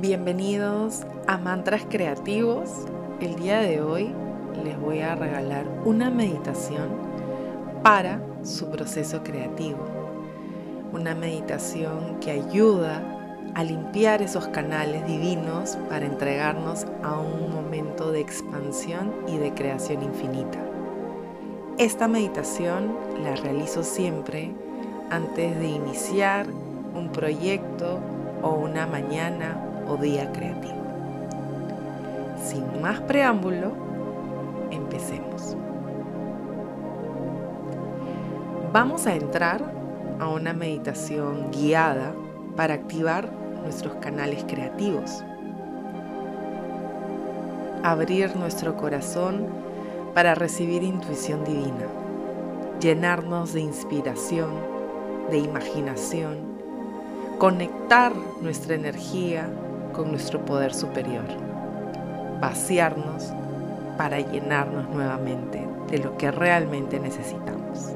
Bienvenidos 0.00 1.02
a 1.26 1.36
Mantras 1.36 1.84
Creativos. 1.90 2.70
El 3.20 3.36
día 3.36 3.60
de 3.60 3.82
hoy 3.82 4.10
les 4.64 4.80
voy 4.80 5.00
a 5.00 5.14
regalar 5.14 5.66
una 5.84 6.08
meditación 6.08 6.88
para 7.82 8.18
su 8.42 8.70
proceso 8.70 9.22
creativo. 9.22 9.84
Una 10.94 11.14
meditación 11.14 12.18
que 12.18 12.30
ayuda 12.30 13.02
a 13.54 13.62
limpiar 13.62 14.22
esos 14.22 14.48
canales 14.48 15.06
divinos 15.06 15.76
para 15.90 16.06
entregarnos 16.06 16.86
a 17.02 17.18
un 17.18 17.52
momento 17.52 18.10
de 18.10 18.20
expansión 18.20 19.12
y 19.28 19.36
de 19.36 19.52
creación 19.52 20.02
infinita. 20.02 20.60
Esta 21.76 22.08
meditación 22.08 22.96
la 23.22 23.36
realizo 23.36 23.82
siempre 23.82 24.50
antes 25.10 25.58
de 25.60 25.68
iniciar 25.68 26.46
un 26.94 27.10
proyecto 27.12 27.98
o 28.40 28.54
una 28.54 28.86
mañana 28.86 29.66
día 29.96 30.30
creativo. 30.32 30.74
Sin 32.44 32.80
más 32.80 33.00
preámbulo, 33.00 33.72
empecemos. 34.70 35.56
Vamos 38.72 39.06
a 39.06 39.14
entrar 39.14 39.62
a 40.20 40.28
una 40.28 40.52
meditación 40.52 41.50
guiada 41.50 42.12
para 42.56 42.74
activar 42.74 43.30
nuestros 43.62 43.94
canales 43.96 44.44
creativos. 44.46 45.24
Abrir 47.82 48.36
nuestro 48.36 48.76
corazón 48.76 49.46
para 50.14 50.34
recibir 50.34 50.82
intuición 50.82 51.44
divina. 51.44 51.86
Llenarnos 52.80 53.52
de 53.52 53.60
inspiración, 53.60 54.50
de 55.30 55.38
imaginación. 55.38 56.38
Conectar 57.38 58.12
nuestra 58.42 58.74
energía 58.74 59.48
con 59.92 60.10
nuestro 60.10 60.44
poder 60.44 60.74
superior. 60.74 61.24
Vaciarnos 62.40 63.32
para 63.96 64.18
llenarnos 64.18 64.88
nuevamente 64.90 65.66
de 65.90 65.98
lo 65.98 66.16
que 66.16 66.30
realmente 66.30 66.98
necesitamos. 66.98 67.94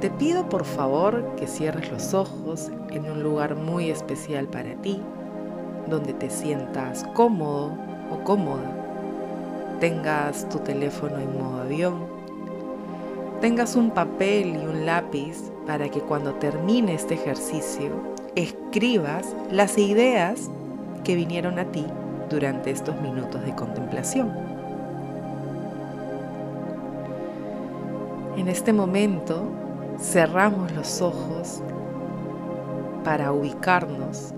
Te 0.00 0.10
pido 0.10 0.48
por 0.48 0.64
favor 0.64 1.24
que 1.36 1.46
cierres 1.46 1.90
los 1.90 2.12
ojos 2.12 2.70
en 2.90 3.10
un 3.10 3.22
lugar 3.22 3.54
muy 3.54 3.90
especial 3.90 4.46
para 4.46 4.74
ti, 4.82 5.00
donde 5.88 6.12
te 6.12 6.28
sientas 6.28 7.04
cómodo 7.14 7.72
o 8.10 8.24
cómoda. 8.24 8.70
Tengas 9.80 10.48
tu 10.48 10.58
teléfono 10.58 11.18
en 11.18 11.38
modo 11.38 11.62
avión. 11.62 11.94
Tengas 13.40 13.76
un 13.76 13.90
papel 13.90 14.56
y 14.56 14.66
un 14.66 14.84
lápiz 14.84 15.50
para 15.66 15.88
que 15.88 16.00
cuando 16.00 16.34
termine 16.34 16.94
este 16.94 17.14
ejercicio 17.14 18.13
escribas 18.36 19.34
las 19.50 19.78
ideas 19.78 20.50
que 21.04 21.14
vinieron 21.14 21.58
a 21.58 21.66
ti 21.66 21.86
durante 22.28 22.70
estos 22.70 23.00
minutos 23.00 23.44
de 23.44 23.54
contemplación. 23.54 24.32
En 28.36 28.48
este 28.48 28.72
momento 28.72 29.44
cerramos 30.00 30.72
los 30.72 31.00
ojos 31.00 31.62
para 33.04 33.32
ubicarnos 33.32 34.32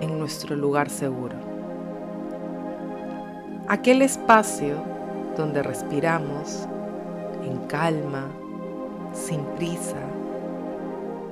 en 0.00 0.18
nuestro 0.18 0.54
lugar 0.54 0.88
seguro. 0.88 1.34
Aquel 3.68 4.02
espacio 4.02 4.76
donde 5.36 5.62
respiramos 5.62 6.68
en 7.42 7.58
calma, 7.66 8.28
sin 9.12 9.40
prisa, 9.56 9.96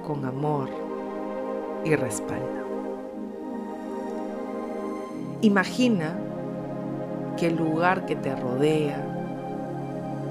con 0.04 0.24
amor 0.24 0.83
y 1.84 1.94
respalda. 1.96 2.64
Imagina 5.42 6.16
que 7.36 7.48
el 7.48 7.56
lugar 7.56 8.06
que 8.06 8.16
te 8.16 8.34
rodea 8.34 8.96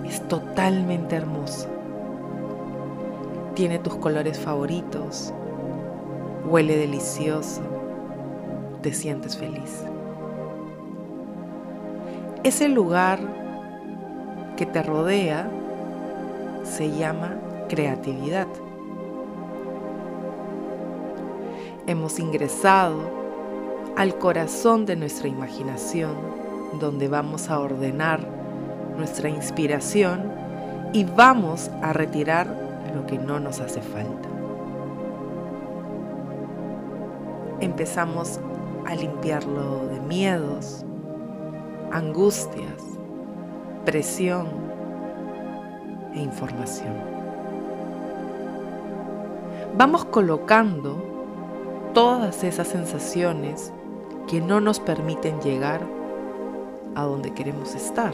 es 0.08 0.28
totalmente 0.28 1.16
hermoso. 1.16 1.68
Tiene 3.54 3.78
tus 3.78 3.96
colores 3.96 4.40
favoritos, 4.40 5.34
huele 6.50 6.78
delicioso, 6.78 7.62
te 8.82 8.92
sientes 8.92 9.38
feliz. 9.38 9.84
Ese 12.44 12.68
lugar 12.68 13.20
que 14.58 14.66
te 14.66 14.84
rodea 14.84 15.50
se 16.64 16.92
llama 16.92 17.36
creatividad. 17.70 18.48
Hemos 21.88 22.20
ingresado 22.20 23.00
al 23.96 24.18
corazón 24.18 24.86
de 24.86 24.96
nuestra 24.96 25.28
imaginación, 25.28 26.16
donde 26.80 27.08
vamos 27.08 27.50
a 27.50 27.60
ordenar 27.60 28.28
nuestra 28.98 29.30
inspiración 29.30 30.32
y 30.94 31.04
vamos 31.04 31.70
a 31.82 31.94
retirar 31.94 32.48
lo 32.96 33.06
que 33.06 33.18
no 33.18 33.40
nos 33.40 33.60
hace 33.60 33.82
falta. 33.82 34.30
Empezamos 37.60 38.40
a 38.86 38.96
limpiarlo 38.96 39.88
de 39.88 40.00
miedos, 40.02 40.86
angustias, 41.92 42.82
presión 43.86 44.48
e 46.14 46.20
información. 46.20 46.94
Vamos 49.76 50.06
colocando 50.06 51.13
todas 51.94 52.44
esas 52.44 52.68
sensaciones 52.68 53.72
que 54.28 54.42
no 54.42 54.60
nos 54.60 54.80
permiten 54.80 55.40
llegar 55.42 55.82
a 56.96 57.04
donde 57.04 57.34
queremos 57.34 57.76
estar. 57.76 58.14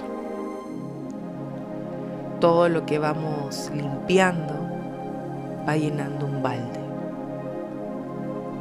Todo 2.42 2.68
lo 2.68 2.86
que 2.86 3.00
vamos 3.00 3.72
limpiando 3.74 4.54
va 5.68 5.78
llenando 5.78 6.26
un 6.26 6.44
balde, 6.44 6.80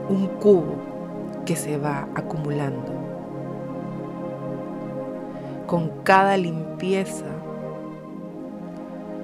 un 0.09 0.29
cubo 0.41 0.77
que 1.45 1.57
se 1.57 1.79
va 1.79 2.09
acumulando. 2.15 2.93
Con 5.67 5.91
cada 6.05 6.37
limpieza 6.37 7.27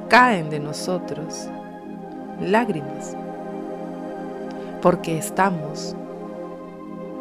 caen 0.08 0.50
de 0.50 0.60
nosotros 0.60 1.48
lágrimas 2.40 3.16
porque 4.84 5.16
estamos 5.16 5.96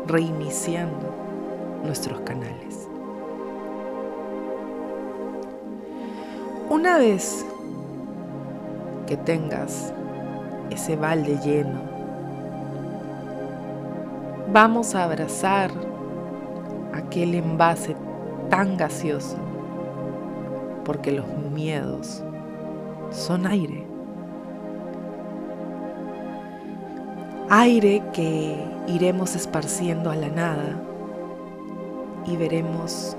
reiniciando 0.05 1.15
nuestros 1.85 2.19
canales. 2.19 2.89
Una 6.69 6.97
vez 6.97 7.45
que 9.07 9.15
tengas 9.15 9.93
ese 10.71 10.97
balde 10.97 11.39
lleno, 11.41 11.79
vamos 14.51 14.93
a 14.93 15.05
abrazar 15.05 15.71
aquel 16.93 17.33
envase 17.33 17.95
tan 18.49 18.75
gaseoso, 18.75 19.37
porque 20.83 21.13
los 21.13 21.29
miedos 21.53 22.21
son 23.09 23.47
aire. 23.47 23.82
Aire 27.55 28.01
que 28.13 28.55
iremos 28.87 29.35
esparciendo 29.35 30.09
a 30.09 30.15
la 30.15 30.27
nada 30.29 30.75
y 32.25 32.35
veremos 32.35 33.15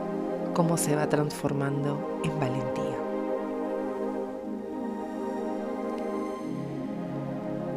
cómo 0.54 0.76
se 0.76 0.96
va 0.96 1.08
transformando 1.08 2.20
en 2.24 2.40
valentía. 2.40 2.98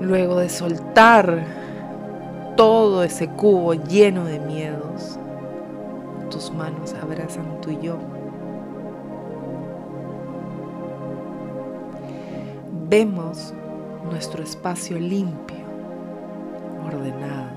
Luego 0.02 0.40
de 0.40 0.50
soltar 0.50 1.46
todo 2.56 3.04
ese 3.04 3.28
cubo 3.28 3.76
lleno 3.76 4.26
de 4.26 4.40
miedos, 4.40 5.20
tus 6.32 6.52
manos 6.52 6.96
abrazan 6.96 7.62
tu 7.62 7.70
yo. 7.80 7.98
Vemos 12.90 13.54
nuestro 14.10 14.42
espacio 14.42 14.98
limpio 14.98 15.67
ordenado, 16.88 17.50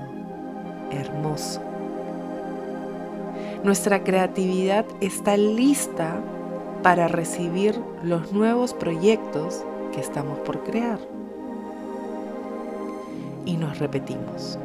hermoso. 0.91 1.61
Nuestra 3.63 4.03
creatividad 4.03 4.85
está 5.01 5.37
lista 5.37 6.15
para 6.83 7.07
recibir 7.07 7.79
los 8.03 8.31
nuevos 8.31 8.73
proyectos 8.73 9.63
que 9.93 10.01
estamos 10.01 10.39
por 10.39 10.63
crear. 10.63 10.99
Y 13.45 13.57
nos 13.57 13.79
repetimos. 13.79 14.57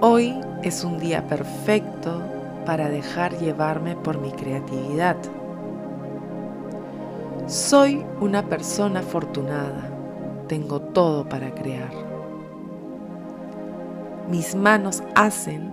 Hoy 0.00 0.34
es 0.62 0.84
un 0.84 0.98
día 0.98 1.26
perfecto 1.26 2.20
para 2.64 2.88
dejar 2.88 3.38
llevarme 3.38 3.94
por 3.96 4.18
mi 4.18 4.32
creatividad. 4.32 5.16
Soy 7.46 8.04
una 8.20 8.42
persona 8.42 9.00
afortunada. 9.00 9.88
Tengo 10.48 10.80
todo 10.80 11.28
para 11.28 11.54
crear. 11.54 12.05
Mis 14.28 14.56
manos 14.56 15.04
hacen 15.14 15.70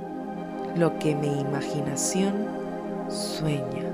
lo 0.75 0.99
que 0.99 1.15
mi 1.15 1.39
imaginación 1.39 2.33
sueña. 3.09 3.89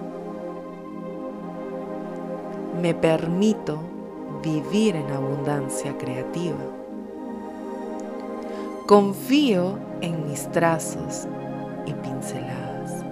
Me 2.82 2.94
permito 2.94 3.80
vivir 4.44 4.98
en 4.98 5.10
abundancia 5.12 5.98
creativa. 5.98 6.58
Confío 8.86 9.78
en 10.02 10.28
mis 10.28 10.50
trazos 10.52 11.28
y 11.86 11.94
pinceladas. 11.94 13.06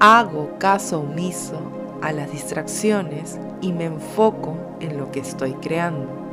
Hago 0.00 0.50
caso 0.58 1.00
omiso 1.00 1.60
a 2.00 2.12
las 2.12 2.30
distracciones 2.32 3.38
y 3.60 3.72
me 3.72 3.86
enfoco 3.86 4.56
en 4.80 4.96
lo 4.96 5.10
que 5.10 5.20
estoy 5.20 5.52
creando. 5.54 6.27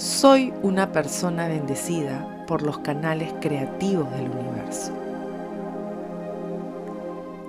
Soy 0.00 0.50
una 0.62 0.92
persona 0.92 1.46
bendecida 1.46 2.46
por 2.46 2.62
los 2.62 2.78
canales 2.78 3.34
creativos 3.42 4.10
del 4.12 4.30
universo. 4.30 4.92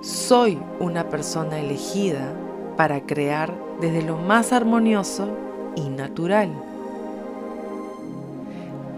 Soy 0.02 0.60
una 0.78 1.08
persona 1.08 1.60
elegida 1.60 2.30
para 2.76 3.00
crear 3.06 3.54
desde 3.80 4.02
lo 4.02 4.18
más 4.18 4.52
armonioso 4.52 5.28
y 5.76 5.88
natural. 5.88 6.50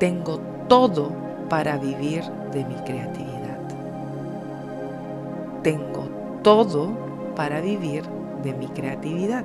Tengo 0.01 0.41
todo 0.69 1.12
para 1.49 1.77
vivir 1.77 2.25
de 2.53 2.65
mi 2.65 2.75
creatividad. 2.75 3.61
Tengo 5.62 6.09
todo 6.43 6.91
para 7.37 7.61
vivir 7.61 8.03
de 8.43 8.53
mi 8.53 8.67
creatividad. 8.67 9.45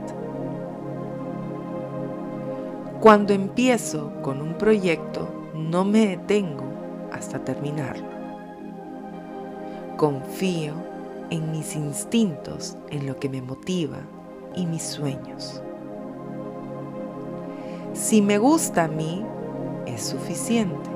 Cuando 3.00 3.32
empiezo 3.32 4.12
con 4.22 4.42
un 4.42 4.56
proyecto, 4.56 5.30
no 5.54 5.86
me 5.86 6.06
detengo 6.06 6.66
hasta 7.14 7.40
terminarlo. 7.40 8.10
Confío 9.96 10.74
en 11.30 11.50
mis 11.50 11.78
instintos, 11.78 12.78
en 12.90 13.08
lo 13.08 13.16
que 13.16 13.30
me 13.30 13.42
motiva 13.42 14.00
y 14.54 14.66
mis 14.66 14.84
sueños. 14.84 15.64
Si 17.94 18.22
me 18.22 18.38
gusta 18.38 18.84
a 18.84 18.88
mí, 18.90 19.26
es 19.86 20.02
suficiente. 20.02 20.90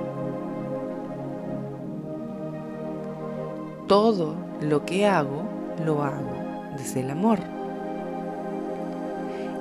Todo 3.88 4.36
lo 4.60 4.86
que 4.86 5.08
hago, 5.08 5.44
lo 5.86 6.04
hago 6.04 6.36
desde 6.78 7.00
el 7.00 7.12
amor. 7.12 7.40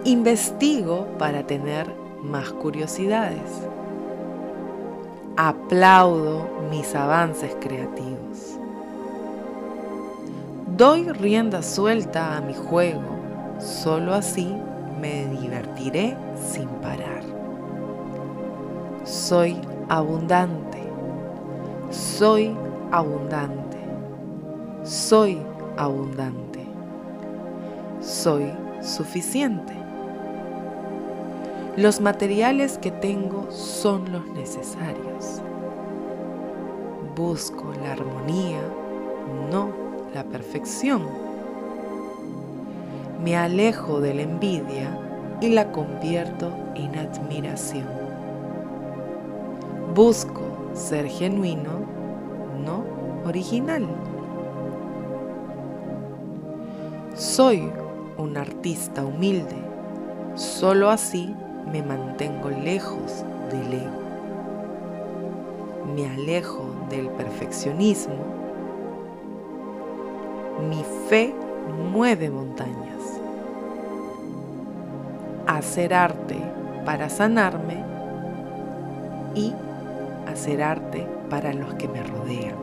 Investigo 0.05 1.07
para 1.19 1.47
tener 1.47 2.02
más 2.23 2.53
curiosidades. 2.53 3.69
Aplaudo 5.37 6.49
mis 6.71 6.95
avances 6.95 7.57
creativos. 7.61 8.59
Doy 10.77 11.09
rienda 11.11 11.63
suelta 11.63 12.37
a 12.37 12.41
mi 12.41 12.55
juego, 12.55 13.03
solo 13.59 14.15
así 14.15 14.55
me 15.01 15.27
divertiré 15.41 16.17
sin 16.37 16.69
parar. 16.81 17.23
Soy 19.05 19.57
abundante, 19.89 20.79
soy 21.91 22.57
abundante, 22.91 23.79
soy 24.85 25.43
abundante, 25.77 26.65
soy 28.01 28.51
suficiente. 28.81 29.82
Los 31.77 32.03
materiales 32.03 32.77
que 32.77 32.91
tengo 32.91 33.51
son 33.51 34.13
los 34.13 34.27
necesarios. 34.27 35.41
Busco 37.17 37.73
la 37.83 37.93
armonía, 37.93 38.61
no 39.51 39.71
la 40.13 40.23
perfección. 40.23 41.01
Me 43.25 43.39
alejo 43.39 44.03
de 44.03 44.13
la 44.13 44.21
envidia 44.21 44.99
y 45.41 45.49
la 45.49 45.73
convierto 45.73 46.53
en 46.75 46.95
admiración. 46.95 47.89
Busco 49.95 50.43
ser 50.75 51.09
genuino, 51.09 51.87
no 52.63 52.85
original. 53.27 53.87
Soy 57.15 57.67
un 58.19 58.37
artista 58.37 59.03
humilde, 59.07 59.57
solo 60.35 60.91
así 60.91 61.35
me 61.71 61.83
mantengo 61.83 62.51
lejos 62.51 63.25
del 63.51 63.75
ego. 63.75 64.03
Me 65.95 66.07
alejo 66.07 66.65
del 66.89 67.09
perfeccionismo 67.09 68.43
mi 70.69 70.85
fe 71.09 71.35
mueve 71.93 72.31
montañas. 72.31 73.21
Hacer 75.47 75.95
arte 75.95 76.37
para 76.85 77.09
sanarme 77.09 77.83
y 79.35 79.53
hacer 80.31 80.63
arte 80.63 81.07
para 81.31 81.53
los 81.53 81.75
que 81.75 81.89
me 81.89 82.03
rodean. 82.03 82.57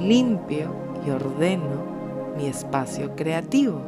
Limpio 0.00 0.70
y 1.06 1.10
ordeno 1.10 1.98
mi 2.36 2.46
espacio 2.46 3.14
creativo. 3.16 3.80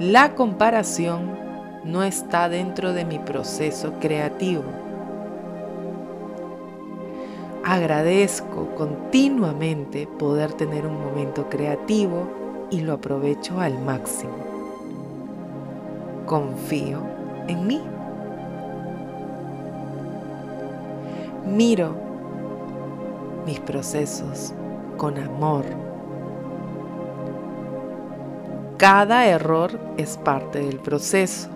La 0.00 0.34
comparación 0.34 1.38
no 1.84 2.02
está 2.02 2.48
dentro 2.48 2.92
de 2.92 3.04
mi 3.04 3.18
proceso 3.18 3.94
creativo 4.00 4.64
Agradezco 7.66 8.74
continuamente 8.76 10.06
poder 10.06 10.52
tener 10.52 10.86
un 10.86 11.00
momento 11.02 11.48
creativo 11.48 12.28
y 12.70 12.80
lo 12.80 12.92
aprovecho 12.92 13.58
al 13.58 13.78
máximo. 13.82 14.34
Confío 16.26 17.00
en 17.48 17.66
mí. 17.66 17.80
Miro 21.46 21.94
mis 23.46 23.60
procesos 23.60 24.52
con 24.98 25.16
amor. 25.16 25.83
Cada 28.76 29.26
error 29.26 29.78
es 29.96 30.16
parte 30.16 30.58
del 30.58 30.80
proceso. 30.80 31.48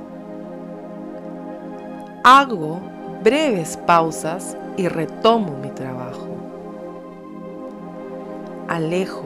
Hago 2.22 2.80
breves 3.24 3.76
pausas 3.76 4.56
y 4.76 4.86
retomo 4.86 5.56
mi 5.60 5.70
trabajo. 5.70 6.28
Alejo 8.68 9.24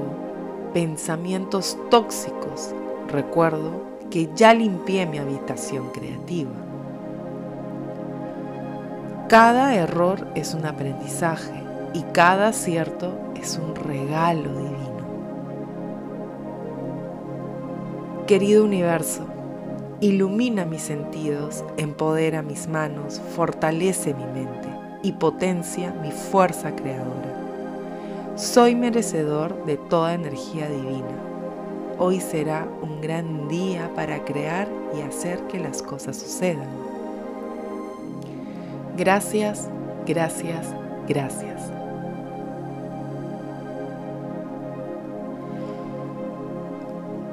pensamientos 0.72 1.76
tóxicos. 1.90 2.74
Recuerdo 3.08 3.82
que 4.10 4.30
ya 4.34 4.54
limpié 4.54 5.04
mi 5.04 5.18
habitación 5.18 5.90
creativa. 5.90 6.50
Cada 9.28 9.74
error 9.74 10.28
es 10.34 10.54
un 10.54 10.64
aprendizaje 10.64 11.62
y 11.92 12.02
cada 12.12 12.48
acierto 12.48 13.12
es 13.34 13.58
un 13.58 13.74
regalo 13.74 14.48
divino. 14.56 14.91
Querido 18.32 18.64
universo, 18.64 19.26
ilumina 20.00 20.64
mis 20.64 20.80
sentidos, 20.80 21.62
empodera 21.76 22.40
mis 22.40 22.66
manos, 22.66 23.20
fortalece 23.36 24.14
mi 24.14 24.24
mente 24.24 24.70
y 25.02 25.12
potencia 25.12 25.92
mi 26.00 26.10
fuerza 26.12 26.74
creadora. 26.74 28.32
Soy 28.36 28.74
merecedor 28.74 29.66
de 29.66 29.76
toda 29.76 30.14
energía 30.14 30.66
divina. 30.70 31.14
Hoy 31.98 32.20
será 32.20 32.66
un 32.80 33.02
gran 33.02 33.48
día 33.48 33.90
para 33.94 34.24
crear 34.24 34.66
y 34.96 35.02
hacer 35.02 35.38
que 35.48 35.58
las 35.58 35.82
cosas 35.82 36.16
sucedan. 36.16 36.70
Gracias, 38.96 39.68
gracias, 40.06 40.74
gracias. 41.06 41.81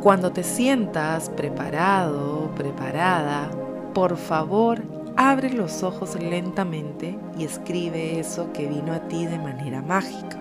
Cuando 0.01 0.31
te 0.31 0.43
sientas 0.43 1.29
preparado, 1.29 2.49
preparada, 2.55 3.51
por 3.93 4.15
favor 4.15 4.81
abre 5.17 5.49
los 5.49 5.83
ojos 5.83 6.15
lentamente 6.15 7.19
y 7.37 7.43
escribe 7.43 8.17
eso 8.17 8.53
que 8.53 8.65
vino 8.67 8.93
a 8.93 9.01
ti 9.09 9.25
de 9.25 9.37
manera 9.37 9.81
mágica. 9.81 10.39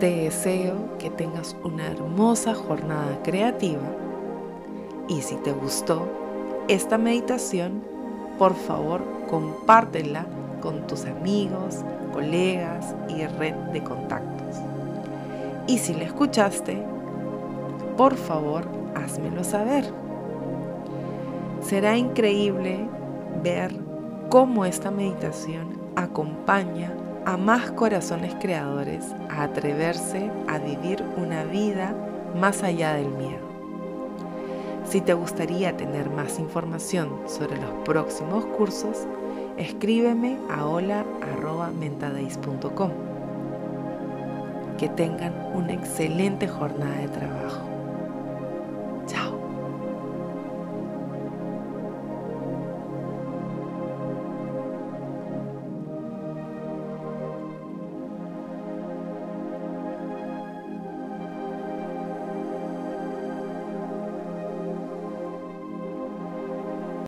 Te 0.00 0.22
deseo 0.22 0.96
que 0.98 1.10
tengas 1.10 1.54
una 1.62 1.86
hermosa 1.86 2.54
jornada 2.54 3.22
creativa 3.22 3.92
y 5.06 5.20
si 5.20 5.36
te 5.36 5.52
gustó 5.52 6.08
esta 6.66 6.96
meditación, 6.96 7.84
por 8.38 8.54
favor 8.54 9.02
compártela 9.28 10.24
con 10.62 10.86
tus 10.86 11.04
amigos, 11.04 11.84
colegas 12.14 12.94
y 13.10 13.26
red 13.26 13.54
de 13.74 13.84
contactos. 13.84 14.75
Y 15.66 15.78
si 15.78 15.94
la 15.94 16.04
escuchaste, 16.04 16.80
por 17.96 18.14
favor 18.14 18.68
házmelo 18.94 19.42
saber. 19.42 19.84
Será 21.60 21.96
increíble 21.96 22.88
ver 23.42 23.74
cómo 24.28 24.64
esta 24.64 24.90
meditación 24.90 25.78
acompaña 25.96 26.92
a 27.24 27.36
más 27.36 27.72
corazones 27.72 28.34
creadores 28.40 29.04
a 29.30 29.42
atreverse 29.42 30.30
a 30.46 30.58
vivir 30.58 31.02
una 31.16 31.42
vida 31.44 31.94
más 32.38 32.62
allá 32.62 32.94
del 32.94 33.08
miedo. 33.08 33.44
Si 34.84 35.00
te 35.00 35.14
gustaría 35.14 35.76
tener 35.76 36.10
más 36.10 36.38
información 36.38 37.08
sobre 37.26 37.60
los 37.60 37.72
próximos 37.84 38.46
cursos, 38.46 39.08
escríbeme 39.56 40.38
a 40.48 40.64
hola.mentadais.com. 40.64 43.05
Que 44.78 44.88
tengan 44.90 45.32
una 45.54 45.72
excelente 45.72 46.46
jornada 46.48 46.98
de 46.98 47.08
trabajo. 47.08 47.75